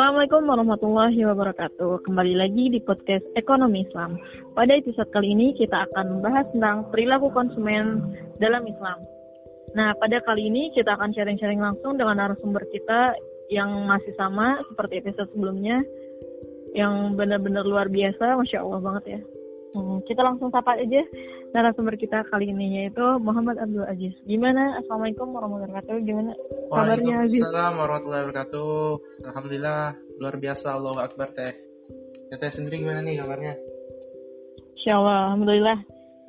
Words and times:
Assalamualaikum 0.00 0.48
warahmatullahi 0.48 1.20
wabarakatuh. 1.28 2.08
Kembali 2.08 2.32
lagi 2.32 2.72
di 2.72 2.80
podcast 2.80 3.20
Ekonomi 3.36 3.84
Islam. 3.84 4.16
Pada 4.56 4.72
episode 4.72 5.12
kali 5.12 5.36
ini 5.36 5.52
kita 5.52 5.76
akan 5.76 6.16
membahas 6.16 6.48
tentang 6.56 6.88
perilaku 6.88 7.28
konsumen 7.36 8.08
dalam 8.40 8.64
Islam. 8.64 8.96
Nah, 9.76 9.92
pada 10.00 10.24
kali 10.24 10.48
ini 10.48 10.72
kita 10.72 10.96
akan 10.96 11.12
sharing-sharing 11.12 11.60
langsung 11.60 12.00
dengan 12.00 12.16
narasumber 12.16 12.64
kita 12.72 13.12
yang 13.52 13.68
masih 13.84 14.16
sama 14.16 14.64
seperti 14.72 15.04
episode 15.04 15.28
sebelumnya, 15.36 15.84
yang 16.72 17.12
benar-benar 17.12 17.68
luar 17.68 17.92
biasa, 17.92 18.40
masya 18.40 18.64
Allah 18.64 18.80
banget 18.80 19.04
ya. 19.04 19.20
Hmm, 19.70 20.02
kita 20.02 20.26
langsung 20.26 20.50
sapa 20.50 20.74
aja 20.74 21.02
narasumber 21.54 21.94
kita 21.94 22.26
kali 22.26 22.50
ini 22.50 22.82
yaitu 22.82 23.04
Muhammad 23.22 23.58
Abdul 23.62 23.86
Aziz. 23.86 24.14
Gimana? 24.26 24.82
Assalamualaikum 24.82 25.30
warahmatullahi 25.30 25.70
wabarakatuh. 25.70 25.96
Gimana 26.02 26.30
kabarnya 26.70 27.14
Aziz? 27.26 27.40
Waalaikumsalam 27.42 27.72
warahmatullahi 27.78 28.22
wabarakatuh. 28.26 28.78
Alhamdulillah 29.30 29.82
luar 30.18 30.34
biasa 30.42 30.66
Allah 30.74 30.94
Akbar 31.06 31.28
teh. 31.38 31.54
Ya, 32.30 32.36
teh 32.38 32.50
sendiri 32.50 32.82
gimana 32.82 33.00
nih 33.06 33.22
kabarnya? 33.22 33.54
Insya 34.74 34.92
Allah, 34.98 35.18
Alhamdulillah. 35.30 35.78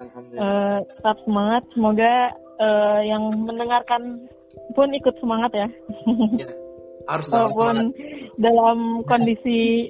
Alhamdulillah. 0.01 0.41
Uh, 0.45 0.77
tetap 0.97 1.17
semangat. 1.25 1.63
Semoga 1.73 2.13
uh, 2.61 2.99
yang 3.01 3.23
mendengarkan 3.41 4.01
pun 4.77 4.89
ikut 4.93 5.15
semangat 5.17 5.51
ya. 5.53 5.67
ya 6.37 6.49
harus 7.09 7.25
dalam 7.29 7.49
Walaupun 7.49 7.77
dalam 8.37 8.77
kondisi 9.09 9.89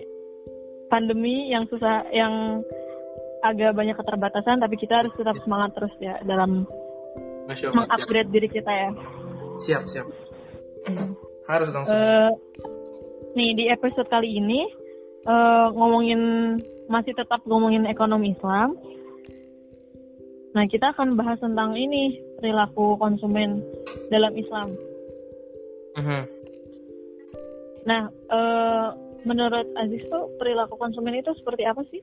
pandemi 0.91 1.51
yang 1.51 1.67
susah, 1.71 2.03
yang 2.11 2.63
agak 3.41 3.73
banyak 3.73 3.97
keterbatasan 3.97 4.61
tapi 4.61 4.77
kita 4.77 5.01
harus 5.01 5.13
tetap 5.17 5.37
semangat 5.41 5.73
terus 5.73 5.93
ya 5.97 6.17
dalam 6.25 6.65
mengupgrade 7.49 8.29
diri 8.31 8.47
kita 8.47 8.71
ya. 8.71 8.89
Siap 9.61 9.83
siap. 9.89 10.07
Hmm. 10.87 11.13
Harus 11.49 11.69
langsung. 11.73 11.97
Uh, 11.97 12.31
nih 13.35 13.51
di 13.57 13.65
episode 13.69 14.07
kali 14.07 14.39
ini 14.39 14.65
uh, 15.25 15.73
ngomongin 15.73 16.55
masih 16.87 17.13
tetap 17.15 17.43
ngomongin 17.45 17.85
ekonomi 17.89 18.33
Islam. 18.33 18.77
Nah 20.51 20.67
kita 20.67 20.91
akan 20.91 21.15
bahas 21.15 21.39
tentang 21.39 21.75
ini 21.79 22.19
perilaku 22.39 22.99
konsumen 22.99 23.63
dalam 24.11 24.35
Islam. 24.35 24.67
Uh 25.95 25.99
-huh. 25.99 26.23
Nah 27.87 28.01
uh, 28.31 28.87
menurut 29.23 29.67
Aziz 29.77 30.03
tuh 30.09 30.27
perilaku 30.41 30.75
konsumen 30.75 31.15
itu 31.19 31.31
seperti 31.37 31.63
apa 31.63 31.81
sih? 31.87 32.01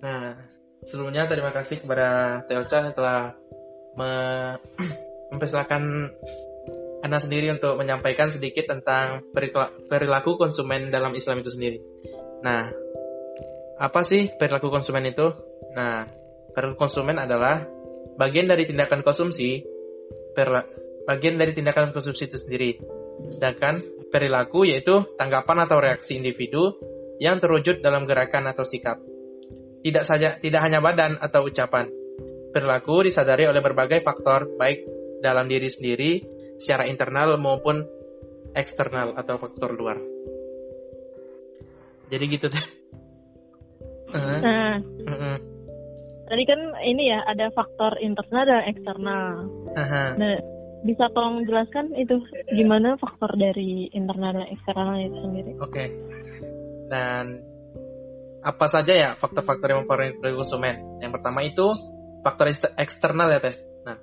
Nah 0.00 0.55
sebelumnya 0.84 1.24
terima 1.24 1.54
kasih 1.54 1.80
kepada 1.80 2.40
Telca 2.44 2.90
yang 2.90 2.94
telah 2.96 3.32
me 3.96 4.10
mempersilahkan 5.32 5.82
Anda 7.00 7.18
sendiri 7.22 7.54
untuk 7.54 7.78
menyampaikan 7.78 8.28
sedikit 8.34 8.66
tentang 8.66 9.24
perilaku 9.86 10.36
konsumen 10.36 10.90
dalam 10.90 11.14
Islam 11.14 11.40
itu 11.40 11.54
sendiri. 11.54 11.78
Nah, 12.42 12.70
apa 13.78 14.00
sih 14.02 14.32
perilaku 14.34 14.72
konsumen 14.72 15.06
itu? 15.06 15.30
Nah, 15.76 16.08
perilaku 16.50 16.88
konsumen 16.88 17.20
adalah 17.20 17.62
bagian 18.16 18.48
dari 18.50 18.64
tindakan 18.66 19.04
konsumsi, 19.06 19.62
bagian 21.06 21.36
dari 21.36 21.52
tindakan 21.54 21.94
konsumsi 21.94 22.26
itu 22.26 22.38
sendiri. 22.40 22.80
Sedangkan 23.30 23.80
perilaku 24.10 24.66
yaitu 24.66 25.04
tanggapan 25.20 25.68
atau 25.68 25.78
reaksi 25.78 26.18
individu 26.18 26.76
yang 27.22 27.40
terwujud 27.40 27.80
dalam 27.80 28.04
gerakan 28.04 28.50
atau 28.50 28.64
sikap. 28.64 29.00
Tidak 29.86 30.02
saja 30.02 30.42
tidak 30.42 30.66
hanya 30.66 30.82
badan 30.82 31.14
atau 31.22 31.46
ucapan. 31.46 31.86
Perilaku 32.50 33.06
disadari 33.06 33.46
oleh 33.46 33.62
berbagai 33.62 34.02
faktor 34.02 34.58
baik 34.58 34.82
dalam 35.22 35.46
diri 35.46 35.70
sendiri 35.70 36.26
secara 36.58 36.90
internal 36.90 37.38
maupun 37.38 37.86
eksternal 38.50 39.14
atau 39.14 39.38
faktor 39.38 39.78
luar. 39.78 40.02
Jadi 42.10 42.24
gitu 42.26 42.50
deh. 42.50 42.66
Uh, 44.10 44.38
nah, 44.42 44.74
uh 44.82 45.12
-uh. 45.12 45.36
Tadi 46.26 46.42
kan 46.42 46.60
ini 46.82 47.14
ya 47.14 47.22
ada 47.22 47.54
faktor 47.54 48.02
internal 48.02 48.42
dan 48.42 48.62
eksternal. 48.66 49.30
Uh 49.70 49.78
-huh. 49.78 50.08
Nah, 50.18 50.34
bisa 50.82 51.06
tolong 51.14 51.46
jelaskan 51.46 51.94
itu 51.94 52.18
gimana 52.50 52.98
faktor 52.98 53.34
dari 53.38 53.86
internal 53.94 54.34
dan 54.34 54.50
eksternal 54.50 54.98
itu 54.98 55.18
sendiri? 55.22 55.52
Oke. 55.62 55.70
Okay. 55.70 55.88
Dan 56.90 57.42
apa 58.46 58.66
saja 58.70 58.94
ya 58.94 59.10
faktor-faktor 59.18 59.74
yang 59.74 59.82
mempengaruhi 59.82 60.38
konsumen? 60.38 61.02
Yang 61.02 61.12
pertama 61.18 61.42
itu 61.42 61.66
faktor 62.22 62.46
eksternal 62.78 63.26
ya 63.34 63.42
teh. 63.42 63.58
Nah, 63.82 63.98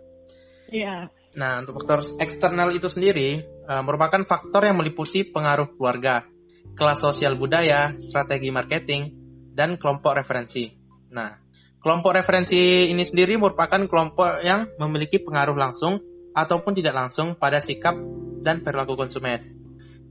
iya. 0.67 0.95
Nah 1.39 1.63
untuk 1.63 1.79
faktor 1.79 2.03
eksternal 2.19 2.75
itu 2.75 2.91
sendiri 2.91 3.47
uh, 3.71 3.79
merupakan 3.79 4.19
faktor 4.27 4.67
yang 4.67 4.75
meliputi 4.75 5.23
pengaruh 5.23 5.71
keluarga, 5.79 6.27
kelas 6.75 6.99
sosial 6.99 7.39
budaya, 7.39 7.95
strategi 8.03 8.51
marketing, 8.51 9.15
dan 9.55 9.79
kelompok 9.79 10.19
referensi. 10.19 10.75
Nah, 11.13 11.39
kelompok 11.79 12.19
referensi 12.19 12.91
ini 12.91 13.01
sendiri 13.07 13.39
merupakan 13.39 13.79
kelompok 13.87 14.43
yang 14.43 14.75
memiliki 14.75 15.23
pengaruh 15.23 15.55
langsung 15.55 16.03
ataupun 16.35 16.75
tidak 16.75 16.99
langsung 16.99 17.39
pada 17.39 17.63
sikap 17.63 17.95
dan 18.43 18.59
perilaku 18.65 18.99
konsumen. 18.99 19.39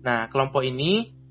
Nah, 0.03 0.31
kelompok 0.32 0.64
ini 0.64 1.22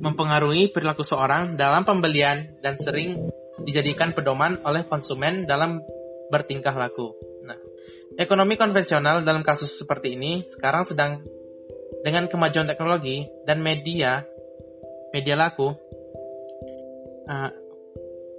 mempengaruhi 0.00 0.70
perilaku 0.70 1.02
seorang 1.02 1.58
dalam 1.58 1.82
pembelian 1.82 2.54
dan 2.62 2.78
sering 2.78 3.30
dijadikan 3.66 4.14
pedoman 4.14 4.62
oleh 4.62 4.86
konsumen 4.86 5.44
dalam 5.44 5.82
bertingkah 6.30 6.72
laku. 6.72 7.12
Nah, 7.44 7.58
ekonomi 8.14 8.54
konvensional 8.54 9.26
dalam 9.26 9.42
kasus 9.42 9.74
seperti 9.74 10.14
ini 10.14 10.46
sekarang 10.54 10.86
sedang 10.86 11.26
dengan 12.06 12.30
kemajuan 12.30 12.70
teknologi 12.70 13.26
dan 13.44 13.60
media 13.60 14.24
media 15.10 15.34
laku 15.34 15.74
uh, 17.26 17.50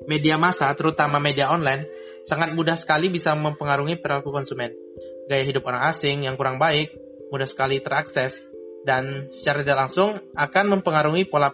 media 0.07 0.39
massa 0.39 0.71
terutama 0.73 1.21
media 1.21 1.51
online 1.51 1.85
sangat 2.25 2.55
mudah 2.55 2.79
sekali 2.79 3.11
bisa 3.11 3.35
mempengaruhi 3.35 3.99
perilaku 3.99 4.31
konsumen. 4.31 4.71
Gaya 5.29 5.43
hidup 5.45 5.67
orang 5.67 5.91
asing 5.91 6.25
yang 6.25 6.39
kurang 6.39 6.57
baik 6.57 6.95
mudah 7.29 7.45
sekali 7.45 7.83
terakses 7.83 8.50
dan 8.81 9.29
secara 9.29 9.61
tidak 9.61 9.87
langsung 9.87 10.09
akan 10.33 10.65
mempengaruhi 10.77 11.29
pola, 11.29 11.53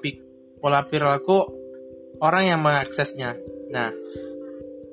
pola 0.59 0.79
perilaku 0.87 1.37
orang 2.23 2.43
yang 2.49 2.59
mengaksesnya. 2.63 3.35
Nah, 3.71 3.91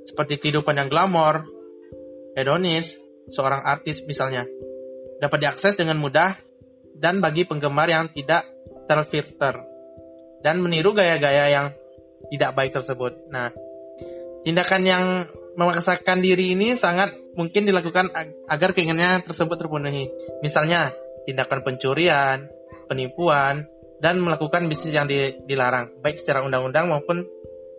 seperti 0.05 0.43
kehidupan 0.43 0.77
yang 0.77 0.89
glamor, 0.91 1.47
hedonis, 2.35 2.99
seorang 3.31 3.65
artis 3.65 4.05
misalnya, 4.05 4.45
dapat 5.23 5.39
diakses 5.41 5.79
dengan 5.79 5.97
mudah 5.97 6.37
dan 6.95 7.23
bagi 7.23 7.47
penggemar 7.49 7.89
yang 7.89 8.11
tidak 8.13 8.45
terfilter 8.85 9.65
dan 10.45 10.61
meniru 10.61 10.93
gaya-gaya 10.93 11.49
yang 11.49 11.67
tidak 12.29 12.51
baik 12.53 12.73
tersebut. 12.77 13.31
Nah, 13.33 13.49
tindakan 14.45 14.83
yang 14.85 15.05
memaksakan 15.55 16.21
diri 16.21 16.53
ini 16.53 16.75
sangat 16.75 17.15
mungkin 17.39 17.65
dilakukan 17.65 18.11
agar 18.51 18.71
keinginannya 18.75 19.25
tersebut 19.25 19.57
terpenuhi. 19.57 20.11
Misalnya, 20.43 20.93
tindakan 21.25 21.61
pencurian, 21.65 22.49
penipuan, 22.87 23.67
dan 24.01 24.21
melakukan 24.21 24.69
bisnis 24.69 24.93
yang 24.93 25.09
dilarang, 25.49 25.97
baik 26.05 26.21
secara 26.21 26.45
undang-undang 26.45 26.93
maupun 26.93 27.25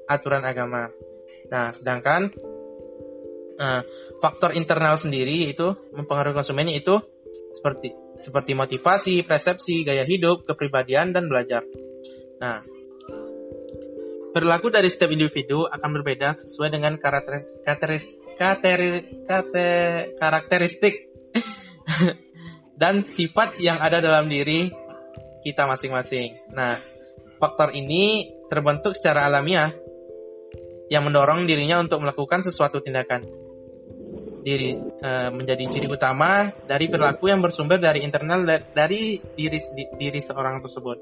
aturan 0.09 0.41
agama. 0.41 0.89
Nah, 1.53 1.69
sedangkan 1.69 2.33
uh, 3.61 3.81
faktor 4.21 4.57
internal 4.57 4.97
sendiri 4.97 5.49
itu 5.53 5.77
mempengaruhi 5.93 6.33
konsumen 6.33 6.73
itu 6.73 6.97
seperti 7.53 7.93
seperti 8.17 8.51
motivasi, 8.55 9.21
persepsi, 9.27 9.83
gaya 9.85 10.07
hidup, 10.07 10.47
kepribadian, 10.47 11.11
dan 11.11 11.27
belajar. 11.27 11.61
Nah, 12.39 12.63
perilaku 14.31 14.71
dari 14.71 14.87
setiap 14.87 15.11
individu 15.11 15.67
akan 15.67 15.89
berbeda 16.01 16.33
sesuai 16.35 16.73
dengan 16.73 16.97
karakteristik, 16.99 18.17
karakteristik, 18.39 19.13
karakteristik 20.21 20.95
dan 22.75 23.07
sifat 23.07 23.59
yang 23.59 23.79
ada 23.79 24.03
dalam 24.03 24.27
diri 24.27 24.71
kita 25.45 25.63
masing-masing. 25.69 26.51
Nah, 26.51 26.75
faktor 27.37 27.71
ini 27.71 28.33
terbentuk 28.49 28.97
secara 28.97 29.29
alamiah 29.29 29.71
yang 30.89 31.05
mendorong 31.05 31.49
dirinya 31.49 31.81
untuk 31.81 32.01
melakukan 32.01 32.45
sesuatu 32.45 32.81
tindakan. 32.81 33.25
Diri 34.45 34.77
e, 34.77 35.11
menjadi 35.33 35.65
ciri 35.65 35.89
utama 35.89 36.53
dari 36.69 36.85
perilaku 36.85 37.33
yang 37.33 37.41
bersumber 37.41 37.81
dari 37.81 38.05
internal 38.05 38.45
dari 38.73 39.17
diri 39.17 39.57
diri 39.97 40.21
seorang 40.21 40.61
tersebut. 40.61 40.97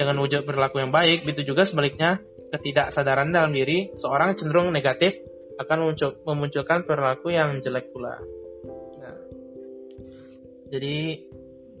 Dengan 0.00 0.16
wujud 0.16 0.48
perilaku 0.48 0.80
yang 0.80 0.88
baik, 0.88 1.28
begitu 1.28 1.52
juga 1.52 1.68
sebaliknya 1.68 2.16
ketidaksadaran 2.48 3.28
dalam 3.28 3.52
diri 3.52 3.92
seorang 3.92 4.32
cenderung 4.40 4.72
negatif 4.72 5.20
akan 5.60 5.92
memunculkan 6.24 6.88
perilaku 6.88 7.28
yang 7.28 7.60
jelek 7.60 7.92
pula. 7.92 8.16
Jadi 10.70 11.26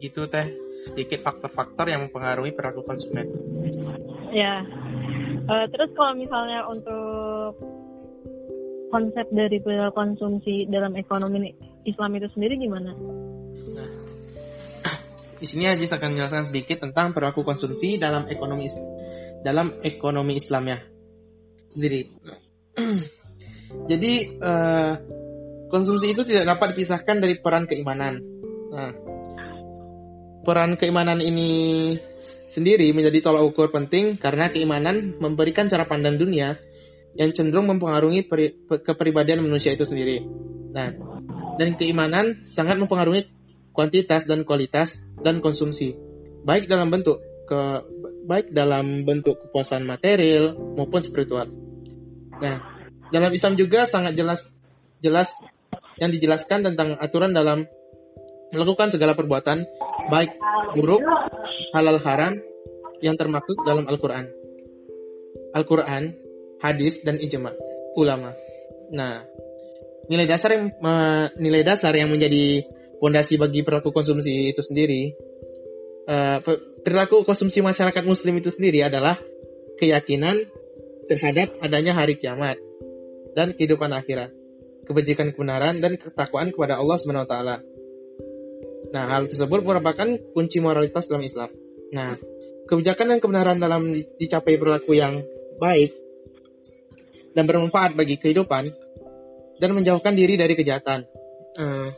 gitu 0.02 0.26
teh 0.26 0.46
sedikit 0.90 1.20
faktor-faktor 1.22 1.86
yang 1.92 2.08
mempengaruhi 2.08 2.56
perilaku 2.56 2.82
konsumen. 2.82 3.26
Ya. 4.32 4.64
Uh, 5.50 5.66
terus 5.70 5.90
kalau 5.94 6.14
misalnya 6.16 6.64
untuk 6.66 7.58
konsep 8.90 9.26
dari 9.30 9.62
perilaku 9.62 9.94
konsumsi 9.94 10.66
dalam 10.66 10.98
ekonomi 10.98 11.54
Islam 11.86 12.10
itu 12.18 12.28
sendiri 12.34 12.58
gimana? 12.58 12.90
Nah, 13.76 13.90
di 15.40 15.46
sini 15.46 15.70
Ajis 15.70 15.94
akan 15.94 16.16
menjelaskan 16.16 16.50
sedikit 16.50 16.82
tentang 16.82 17.14
perilaku 17.14 17.46
konsumsi 17.46 17.96
dalam 17.96 18.26
ekonomi 18.26 18.66
dalam 19.46 19.80
ekonomi 19.80 20.36
Islamnya 20.36 20.82
sendiri. 21.72 22.10
Jadi 23.90 24.12
uh, 24.42 24.92
konsumsi 25.70 26.10
itu 26.10 26.26
tidak 26.26 26.58
dapat 26.58 26.74
dipisahkan 26.74 27.22
dari 27.22 27.38
peran 27.38 27.70
keimanan. 27.70 28.39
Nah, 28.70 28.94
peran 30.46 30.78
keimanan 30.78 31.18
ini 31.18 31.50
sendiri 32.50 32.90
menjadi 32.94 33.30
tolak 33.30 33.50
ukur 33.50 33.68
penting 33.74 34.16
karena 34.16 34.50
keimanan 34.50 35.18
memberikan 35.18 35.66
cara 35.66 35.86
pandang 35.86 36.16
dunia 36.18 36.58
yang 37.18 37.34
cenderung 37.34 37.66
mempengaruhi 37.66 38.22
peri, 38.22 38.54
kepribadian 38.66 39.42
manusia 39.42 39.74
itu 39.74 39.82
sendiri. 39.82 40.22
Nah, 40.70 40.94
dan 41.58 41.74
keimanan 41.74 42.46
sangat 42.46 42.78
mempengaruhi 42.78 43.26
kuantitas 43.74 44.26
dan 44.26 44.46
kualitas 44.46 45.02
dan 45.18 45.42
konsumsi, 45.42 45.98
baik 46.46 46.70
dalam 46.70 46.90
bentuk 46.90 47.18
ke 47.50 47.60
baik 48.30 48.54
dalam 48.54 49.02
bentuk 49.02 49.34
kepuasan 49.50 49.82
material 49.82 50.54
maupun 50.78 51.02
spiritual. 51.02 51.50
Nah, 52.38 52.56
dalam 53.10 53.34
Islam 53.34 53.58
juga 53.58 53.82
sangat 53.90 54.14
jelas 54.14 54.46
jelas 55.02 55.34
yang 55.98 56.14
dijelaskan 56.14 56.70
tentang 56.70 56.94
aturan 57.02 57.34
dalam 57.34 57.66
melakukan 58.50 58.90
segala 58.94 59.14
perbuatan 59.14 59.66
baik 60.10 60.34
buruk, 60.74 61.02
halal 61.74 61.98
haram 62.02 62.38
yang 63.00 63.16
termaktub 63.16 63.58
dalam 63.62 63.86
Al-Qur'an. 63.88 64.28
Al-Qur'an 65.56 66.14
hadis 66.60 67.02
dan 67.02 67.16
ijma 67.18 67.56
ulama. 67.96 68.36
Nah, 68.92 69.24
nilai 70.10 70.26
dasar 70.26 70.54
yang 70.54 70.74
nilai 71.38 71.62
dasar 71.62 71.94
yang 71.94 72.10
menjadi 72.10 72.66
fondasi 73.00 73.40
bagi 73.40 73.64
perilaku 73.64 73.94
konsumsi 73.94 74.52
itu 74.52 74.60
sendiri 74.60 75.16
uh, 76.10 76.38
perilaku 76.84 77.24
konsumsi 77.24 77.64
masyarakat 77.64 78.04
muslim 78.04 78.36
itu 78.42 78.52
sendiri 78.52 78.84
adalah 78.84 79.16
keyakinan 79.80 80.44
terhadap 81.08 81.56
adanya 81.64 81.96
hari 81.96 82.20
kiamat 82.20 82.60
dan 83.32 83.54
kehidupan 83.54 83.90
akhirat, 83.94 84.34
kebajikan 84.84 85.32
kebenaran 85.32 85.80
dan 85.80 85.96
ketakwaan 85.96 86.52
kepada 86.52 86.76
Allah 86.76 86.96
Subhanahu 86.98 87.24
wa 87.24 87.30
taala. 87.30 87.56
Nah, 88.90 89.04
hal 89.06 89.30
tersebut 89.30 89.62
merupakan 89.62 90.08
kunci 90.34 90.58
moralitas 90.58 91.06
dalam 91.06 91.22
Islam. 91.22 91.50
Nah, 91.94 92.18
kebijakan 92.66 93.16
dan 93.16 93.18
kebenaran 93.22 93.58
dalam 93.62 93.94
dicapai 93.94 94.58
perilaku 94.58 94.98
yang 94.98 95.22
baik 95.58 95.94
dan 97.34 97.44
bermanfaat 97.46 97.94
bagi 97.94 98.18
kehidupan 98.18 98.74
dan 99.62 99.70
menjauhkan 99.74 100.14
diri 100.18 100.34
dari 100.34 100.58
kejahatan. 100.58 101.06
Uh, 101.54 101.90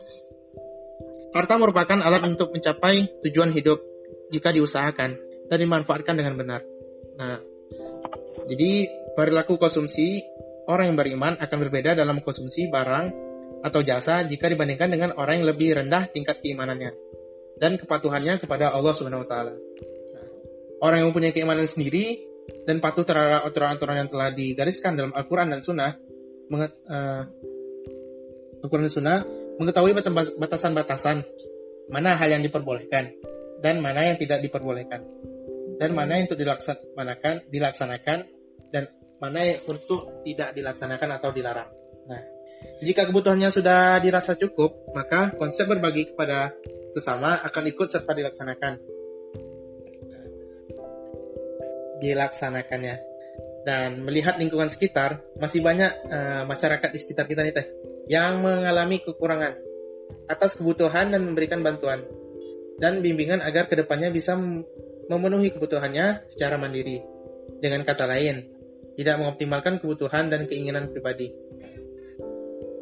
harta 1.33 1.55
merupakan 1.57 1.97
alat 1.97 2.25
untuk 2.29 2.53
mencapai 2.53 3.09
tujuan 3.25 3.49
hidup 3.53 3.81
jika 4.29 4.53
diusahakan 4.53 5.17
dan 5.49 5.57
dimanfaatkan 5.57 6.13
dengan 6.13 6.37
benar. 6.37 6.61
Nah, 7.17 7.41
jadi 8.45 8.89
perilaku 9.17 9.57
konsumsi 9.57 10.21
orang 10.69 10.93
yang 10.93 10.97
beriman 10.97 11.33
akan 11.41 11.57
berbeda 11.57 11.97
dalam 11.97 12.21
konsumsi 12.21 12.69
barang 12.69 13.32
atau 13.63 13.79
jasa 13.79 14.27
jika 14.27 14.51
dibandingkan 14.51 14.91
dengan 14.91 15.15
orang 15.15 15.39
yang 15.41 15.47
lebih 15.55 15.79
rendah 15.79 16.11
tingkat 16.11 16.43
keimanannya 16.43 16.91
dan 17.57 17.79
kepatuhannya 17.79 18.43
kepada 18.43 18.75
Allah 18.75 18.91
Subhanahu 18.91 19.23
wa 19.23 19.29
taala. 19.29 19.53
Nah, 19.55 20.27
orang 20.83 20.97
yang 20.99 21.07
mempunyai 21.15 21.31
keimanan 21.31 21.63
sendiri 21.63 22.19
dan 22.67 22.83
patuh 22.83 23.07
terhadap 23.07 23.47
aturan-aturan 23.47 24.03
yang 24.03 24.09
telah 24.11 24.29
digariskan 24.35 24.99
dalam 24.99 25.15
Al-Quran 25.15 25.47
dan 25.55 25.63
Sunnah, 25.63 25.95
uh, 25.95 27.23
Al-Quran 28.59 28.83
dan 28.83 28.93
Sunnah 28.93 29.17
mengetahui 29.63 29.95
batasan-batasan 30.35 31.23
mana 31.87 32.19
hal 32.19 32.35
yang 32.35 32.43
diperbolehkan 32.43 33.15
dan 33.63 33.79
mana 33.79 34.11
yang 34.11 34.19
tidak 34.19 34.43
diperbolehkan 34.43 35.07
dan 35.79 35.89
mana 35.95 36.19
yang 36.19 36.27
untuk 36.27 36.41
dilaksanakan, 36.41 37.47
dilaksanakan 37.47 38.19
dan 38.75 38.83
mana 39.23 39.39
yang 39.55 39.59
untuk 39.71 40.23
tidak 40.27 40.51
dilaksanakan 40.51 41.09
atau 41.15 41.29
dilarang. 41.31 41.69
Nah, 42.11 42.21
jika 42.83 43.07
kebutuhannya 43.07 43.49
sudah 43.49 43.99
dirasa 44.03 44.35
cukup, 44.35 44.91
maka 44.91 45.31
konsep 45.35 45.67
berbagi 45.69 46.11
kepada 46.11 46.51
sesama 46.91 47.39
akan 47.41 47.63
ikut 47.71 47.87
serta 47.89 48.11
dilaksanakan 48.11 48.73
dilaksanakannya. 52.03 52.95
Dan 53.63 54.03
melihat 54.03 54.35
lingkungan 54.35 54.67
sekitar, 54.67 55.23
masih 55.39 55.63
banyak 55.63 55.91
uh, 56.11 56.43
masyarakat 56.43 56.91
di 56.91 56.99
sekitar 56.99 57.31
kita 57.31 57.47
nih 57.47 57.55
teh 57.55 57.67
yang 58.11 58.43
mengalami 58.43 58.99
kekurangan 58.99 59.55
atas 60.27 60.59
kebutuhan 60.59 61.15
dan 61.15 61.23
memberikan 61.23 61.63
bantuan 61.63 62.03
dan 62.75 62.99
bimbingan 62.99 63.39
agar 63.39 63.71
ke 63.71 63.79
depannya 63.79 64.11
bisa 64.11 64.35
memenuhi 65.07 65.55
kebutuhannya 65.55 66.27
secara 66.27 66.59
mandiri. 66.59 66.99
Dengan 67.63 67.87
kata 67.87 68.03
lain, 68.03 68.43
tidak 68.99 69.15
mengoptimalkan 69.23 69.79
kebutuhan 69.79 70.27
dan 70.27 70.51
keinginan 70.51 70.91
pribadi. 70.91 71.31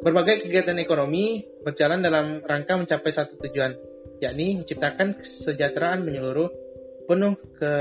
Berbagai 0.02 0.50
kegiatan 0.50 0.78
ekonomi 0.82 1.46
berjalan 1.62 2.02
dalam 2.02 2.42
rangka 2.42 2.74
mencapai 2.74 3.12
satu 3.14 3.38
tujuan, 3.38 3.78
yakni 4.18 4.58
menciptakan 4.58 5.22
kesejahteraan 5.22 6.02
menyeluruh 6.02 6.50
penuh 7.06 7.38
ke 7.58 7.74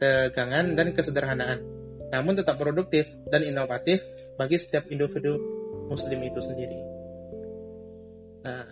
ketegangan 0.00 0.80
dan 0.80 0.96
kesederhanaan, 0.96 1.60
namun 2.08 2.32
tetap 2.32 2.56
produktif 2.56 3.04
dan 3.28 3.44
inovatif 3.44 4.00
bagi 4.40 4.56
setiap 4.56 4.88
individu 4.88 5.36
muslim 5.92 6.24
itu 6.24 6.40
sendiri. 6.40 6.78
Nah, 8.40 8.64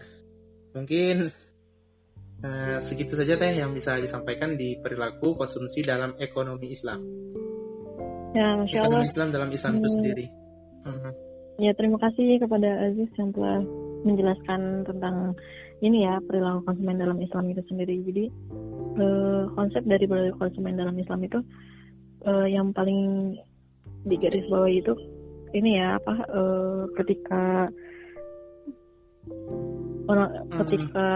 mungkin 0.73 1.29
uh, 2.41 2.81
segitu 2.81 3.13
saja 3.13 3.37
teh 3.37 3.53
yang 3.53 3.77
bisa 3.77 4.01
disampaikan 4.01 4.57
di 4.57 4.81
perilaku 4.81 5.37
konsumsi 5.37 5.85
dalam 5.85 6.17
ekonomi 6.17 6.73
Islam. 6.73 7.05
Ya, 8.33 8.57
Masya 8.57 8.81
Allah. 8.81 9.05
Ekonomi 9.05 9.07
Islam 9.13 9.29
dalam 9.29 9.51
Islam 9.53 9.73
hmm. 9.77 9.81
itu 9.85 9.89
sendiri. 9.93 10.27
Uh-huh. 10.89 11.13
Ya, 11.59 11.75
terima 11.75 11.99
kasih 11.99 12.39
kepada 12.39 12.87
Aziz 12.87 13.11
yang 13.19 13.35
telah 13.35 13.59
menjelaskan 14.07 14.87
tentang 14.87 15.35
ini 15.83 16.07
ya 16.07 16.23
perilaku 16.23 16.71
konsumen 16.71 17.03
dalam 17.03 17.19
Islam 17.19 17.51
itu 17.51 17.63
sendiri. 17.67 17.99
Jadi 18.07 18.25
uh, 19.03 19.51
konsep 19.59 19.83
dari 19.83 20.07
berbagai 20.07 20.39
konsumen 20.39 20.79
dalam 20.79 20.95
Islam 20.95 21.19
itu 21.27 21.43
uh, 22.31 22.47
yang 22.47 22.71
paling 22.71 23.35
digaris 24.07 24.47
bawah 24.47 24.71
itu 24.71 24.95
ini 25.50 25.83
ya 25.83 25.99
apa 25.99 26.15
uh, 26.31 26.83
ketika 26.95 27.67
orang 30.07 30.31
hmm. 30.31 30.50
ketika 30.62 31.09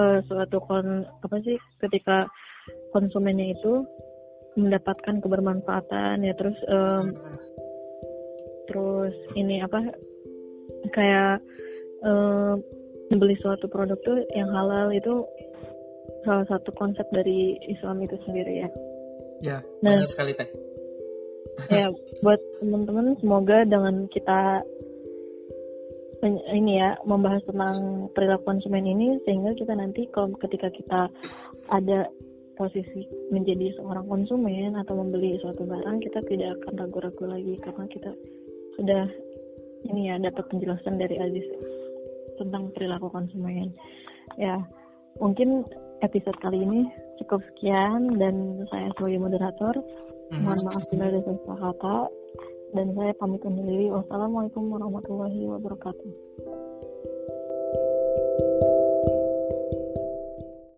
uh, 0.00 0.18
suatu 0.26 0.58
kon 0.64 1.04
apa 1.04 1.36
sih 1.44 1.60
ketika 1.84 2.24
konsumennya 2.96 3.52
itu 3.52 3.84
mendapatkan 4.56 5.20
kebermanfaatan 5.20 6.24
ya 6.24 6.32
terus 6.40 6.56
um, 6.72 7.12
terus 8.68 9.14
ini 9.38 9.62
apa 9.62 9.82
kayak 10.94 11.42
um, 12.02 12.62
membeli 13.10 13.38
suatu 13.38 13.70
produk 13.70 13.98
tuh 14.02 14.22
yang 14.34 14.50
halal 14.50 14.90
itu 14.90 15.22
salah 16.26 16.46
satu 16.50 16.74
konsep 16.74 17.06
dari 17.14 17.54
Islam 17.70 18.02
itu 18.02 18.18
sendiri 18.26 18.66
ya. 18.66 18.68
Ya, 19.44 19.58
nah, 19.84 20.00
sekali 20.10 20.34
teh. 20.34 20.48
ya, 21.72 21.92
buat 22.20 22.40
teman-teman 22.58 23.14
semoga 23.22 23.62
dengan 23.64 24.10
kita 24.10 24.64
ini 26.26 26.80
ya 26.80 26.96
membahas 27.06 27.44
tentang 27.46 28.08
perilaku 28.16 28.48
konsumen 28.48 28.88
ini 28.88 29.20
sehingga 29.28 29.54
kita 29.54 29.76
nanti 29.76 30.08
kalau 30.10 30.32
ketika 30.40 30.72
kita 30.72 31.06
ada 31.70 32.08
posisi 32.56 33.04
menjadi 33.28 33.76
seorang 33.76 34.08
konsumen 34.08 34.74
atau 34.80 34.96
membeli 34.96 35.36
suatu 35.44 35.68
barang 35.68 36.00
kita 36.02 36.24
tidak 36.24 36.56
akan 36.58 36.74
ragu-ragu 36.80 37.24
lagi 37.28 37.54
karena 37.60 37.84
kita 37.92 38.10
sudah 38.76 39.04
ini 39.86 40.10
ya 40.12 40.16
dapat 40.20 40.44
penjelasan 40.50 40.98
dari 40.98 41.16
Aziz 41.20 41.46
tentang 42.36 42.72
perilaku 42.76 43.08
konsumen. 43.10 43.72
Ya 44.36 44.60
mungkin 45.20 45.64
episode 46.04 46.36
kali 46.44 46.60
ini 46.60 46.80
cukup 47.24 47.40
sekian 47.52 48.20
dan 48.20 48.66
saya 48.68 48.92
sebagai 48.98 49.22
moderator 49.22 49.74
mm-hmm. 49.80 50.42
mohon 50.44 50.60
maaf 50.68 50.84
bila 50.92 51.08
ada 51.08 51.20
salah 51.24 51.72
kata. 51.72 51.98
Dan 52.74 52.92
saya 52.98 53.14
pamit 53.16 53.40
undur 53.46 53.62
diri. 53.62 53.88
Wassalamualaikum 53.88 54.68
warahmatullahi 54.68 55.48
wabarakatuh 55.48 56.12